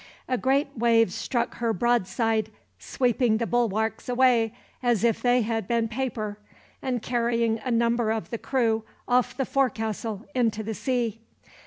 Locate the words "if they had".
5.03-5.67